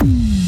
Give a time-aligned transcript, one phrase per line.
[0.00, 0.47] Mm.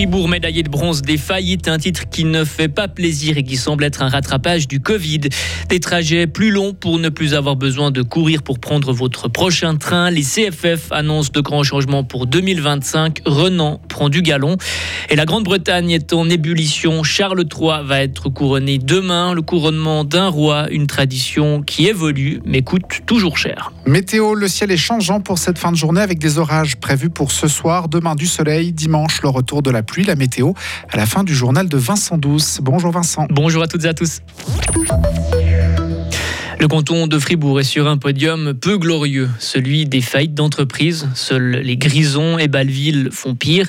[0.00, 3.58] Fribourg médaillé de bronze des faillites, un titre qui ne fait pas plaisir et qui
[3.58, 5.20] semble être un rattrapage du Covid.
[5.68, 9.76] Des trajets plus longs pour ne plus avoir besoin de courir pour prendre votre prochain
[9.76, 10.10] train.
[10.10, 13.20] Les CFF annoncent de grands changements pour 2025.
[13.26, 14.56] Renan prend du galon.
[15.10, 17.02] Et la Grande-Bretagne est en ébullition.
[17.02, 19.34] Charles III va être couronné demain.
[19.34, 23.70] Le couronnement d'un roi, une tradition qui évolue mais coûte toujours cher.
[23.84, 27.32] Météo, le ciel est changeant pour cette fin de journée avec des orages prévus pour
[27.32, 27.88] ce soir.
[27.90, 30.52] Demain du soleil, dimanche le retour de la pluie, la météo
[30.88, 32.60] à la fin du journal de Vincent Douce.
[32.62, 33.26] Bonjour Vincent.
[33.30, 34.20] Bonjour à toutes et à tous.
[36.58, 41.08] Le canton de Fribourg est sur un podium peu glorieux, celui des faillites d'entreprises.
[41.14, 43.66] Seuls les Grisons et Balleville font pire.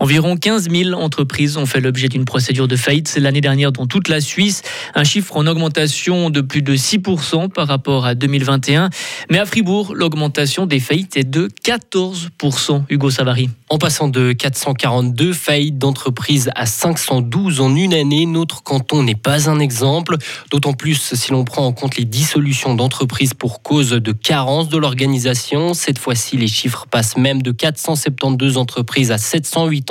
[0.00, 4.08] Environ 15 000 entreprises ont fait l'objet d'une procédure de faillite l'année dernière dans toute
[4.08, 4.62] la Suisse,
[4.94, 8.90] un chiffre en augmentation de plus de 6% par rapport à 2021.
[9.30, 13.50] Mais à Fribourg, l'augmentation des faillites est de 14%, Hugo Savary.
[13.70, 19.50] En passant de 442 faillites d'entreprises à 512 en une année, notre canton n'est pas
[19.50, 20.16] un exemple,
[20.50, 24.78] d'autant plus si l'on prend en compte les dissolutions d'entreprises pour cause de carence de
[24.78, 25.74] l'organisation.
[25.74, 29.87] Cette fois-ci, les chiffres passent même de 472 entreprises à 708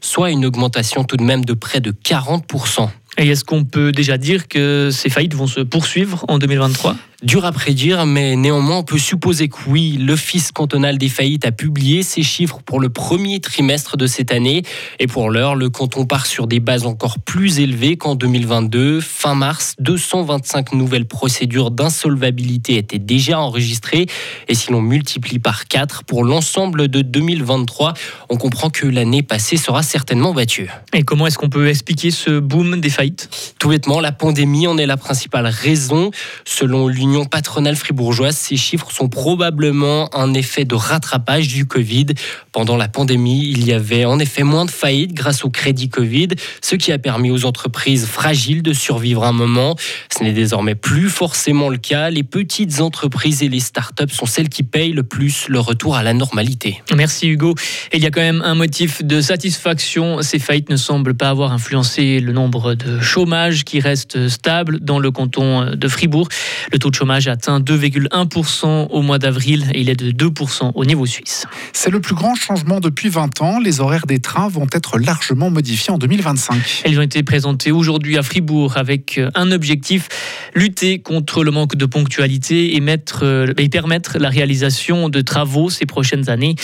[0.00, 2.88] soit une augmentation tout de même de près de 40%.
[3.18, 7.44] Et est-ce qu'on peut déjà dire que ces faillites vont se poursuivre en 2023 Dur
[7.44, 9.98] à prédire, mais néanmoins on peut supposer que oui.
[10.00, 14.62] L'Office cantonal des faillites a publié ses chiffres pour le premier trimestre de cette année.
[15.00, 19.02] Et pour l'heure, le canton part sur des bases encore plus élevées qu'en 2022.
[19.02, 24.06] Fin mars, 225 nouvelles procédures d'insolvabilité étaient déjà enregistrées.
[24.48, 27.92] Et si l'on multiplie par 4 pour l'ensemble de 2023,
[28.30, 30.70] on comprend que l'année passée sera certainement battue.
[30.94, 32.99] Et comment est-ce qu'on peut expliquer ce boom des faillites
[33.58, 36.10] Tout bêtement, la pandémie en est la principale raison.
[36.44, 42.06] Selon l'Union patronale fribourgeoise, ces chiffres sont probablement un effet de rattrapage du Covid.
[42.52, 46.28] Pendant la pandémie, il y avait en effet moins de faillites grâce au crédit Covid,
[46.60, 49.76] ce qui a permis aux entreprises fragiles de survivre un moment.
[50.16, 52.10] Ce n'est désormais plus forcément le cas.
[52.10, 56.02] Les petites entreprises et les startups sont celles qui payent le plus le retour à
[56.02, 56.82] la normalité.
[56.94, 57.54] Merci Hugo.
[57.92, 60.22] il y a quand même un motif de satisfaction.
[60.22, 64.98] Ces faillites ne semblent pas avoir influencé le nombre de chômage qui reste stable dans
[64.98, 66.28] le canton de Fribourg.
[66.72, 70.84] Le taux de chômage atteint 2,1% au mois d'avril et il est de 2% au
[70.84, 71.46] niveau suisse.
[71.72, 73.58] C'est le plus grand changement depuis 20 ans.
[73.60, 76.82] Les horaires des trains vont être largement modifiés en 2025.
[76.84, 80.08] Elles ont été présentées aujourd'hui à Fribourg avec un objectif
[80.54, 85.70] lutter contre le manque de ponctualité et, mettre, euh, et permettre la réalisation de travaux
[85.70, 86.56] ces prochaines années.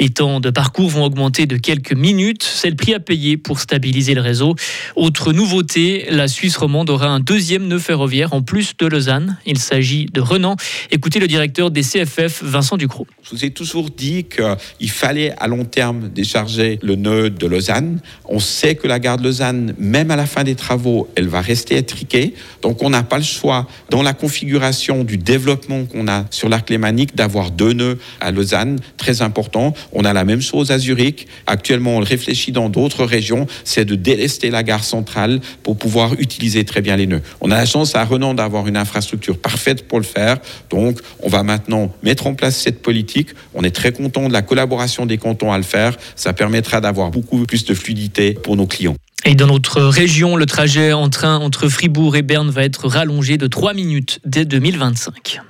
[0.00, 2.42] Les temps de parcours vont augmenter de quelques minutes.
[2.42, 4.54] C'est le prix à payer pour stabiliser le réseau.
[4.96, 9.36] Autre nouveauté, la Suisse romande aura un deuxième nœud ferroviaire en plus de Lausanne.
[9.44, 10.56] Il s'agit de Renan.
[10.90, 13.06] Écoutez le directeur des CFF, Vincent Ducrot.
[13.22, 18.00] Je vous ai toujours dit qu'il fallait à long terme décharger le nœud de Lausanne.
[18.24, 21.40] On sait que la gare de Lausanne, même à la fin des travaux, elle va
[21.40, 22.34] rester étriquée.
[22.62, 26.70] Donc on n'a pas le choix, dans la configuration du développement qu'on a sur l'arc
[26.70, 29.74] lémanique, d'avoir deux nœuds à Lausanne, très important.
[29.92, 31.26] On a la même chose à Zurich.
[31.46, 36.14] Actuellement, on le réfléchit dans d'autres régions, c'est de délester la gare centrale pour pouvoir
[36.18, 37.22] utiliser très bien les nœuds.
[37.40, 40.38] On a la chance à Renan d'avoir une infrastructure parfaite pour le faire.
[40.70, 43.28] Donc, on va maintenant mettre en place cette politique.
[43.54, 45.96] On est très content de la collaboration des cantons à le faire.
[46.16, 48.96] Ça permettra d'avoir beaucoup plus de fluidité pour nos clients.
[49.24, 53.36] Et dans notre région, le trajet en train entre Fribourg et Berne va être rallongé
[53.36, 55.40] de 3 minutes dès 2025.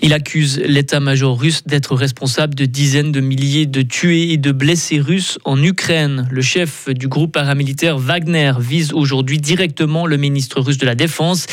[0.00, 5.00] Il accuse l'état-major russe d'être responsable de dizaines de milliers de tués et de blessés
[5.00, 6.28] russes en Ukraine.
[6.30, 11.46] Le chef du groupe paramilitaire Wagner vise aujourd'hui directement le ministre russe de la Défense.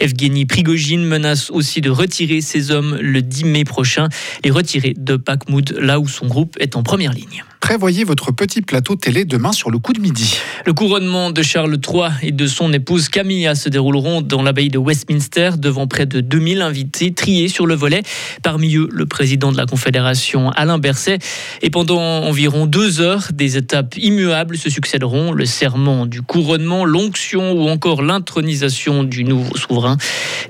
[0.00, 4.08] Evgeny Prigogine menace aussi de retirer ses hommes le 10 mai prochain,
[4.44, 7.44] les retirer de Bakhmut, là où son groupe est en première ligne.
[7.60, 10.38] Prévoyez votre petit plateau télé demain sur le coup de midi.
[10.64, 14.78] Le couronnement de Charles III et de son épouse Camilla se dérouleront dans l'abbaye de
[14.78, 18.02] Westminster devant près de 2000 invités triés sur le volet.
[18.42, 21.18] Parmi eux, le président de la Confédération Alain Berset.
[21.60, 25.32] Et pendant environ deux heures, des étapes immuables se succéderont.
[25.32, 29.98] Le serment du couronnement, l'onction ou encore l'intronisation du nouveau souverain.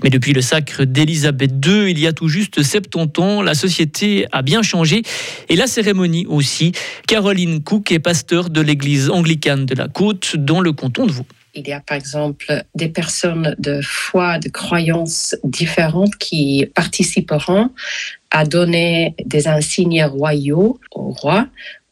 [0.02, 4.26] Mais depuis le sacre d'Élisabeth II, il y a tout juste 70 ans, la société
[4.32, 5.02] a bien changé
[5.48, 6.72] et la cérémonie aussi.
[7.06, 11.26] Caroline Cook est pasteur de l'église anglicane de la Côte dans le canton de Vaud.
[11.54, 17.70] Il y a par exemple des personnes de foi, de croyances différentes qui participeront
[18.30, 21.48] à donner des insignes royaux au roi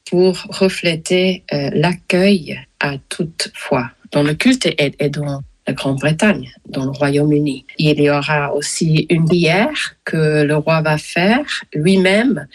[0.08, 6.86] pour refléter euh, l'accueil à toute foi dans le culte et, dans la Grande-Bretagne, dans
[6.86, 7.66] le Royaume-Uni.
[7.76, 12.48] Il y aura aussi une prière que le roi va faire lui-même.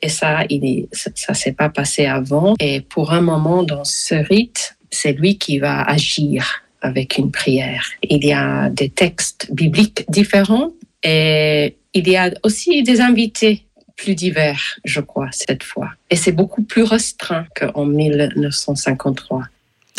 [0.00, 2.54] Et ça, il ça s'est pas passé avant.
[2.60, 7.84] Et pour un moment dans ce rite, c'est lui qui va agir avec une prière.
[8.02, 10.70] Il y a des textes bibliques différents
[11.02, 13.66] et il y a aussi des invités
[13.96, 15.90] plus divers, je crois, cette fois.
[16.08, 19.42] Et c'est beaucoup plus restreint qu'en 1953.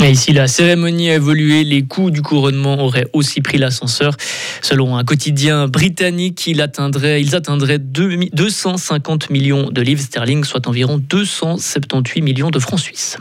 [0.03, 4.17] Et ici, la cérémonie a évolué, les coûts du couronnement auraient aussi pris l'ascenseur.
[4.63, 10.97] Selon un quotidien britannique, ils atteindraient, ils atteindraient 250 millions de livres sterling, soit environ
[10.97, 13.17] 278 millions de francs suisses.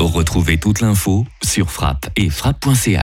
[0.00, 2.96] Retrouvez toute l'info sur frappe et frappe.ch.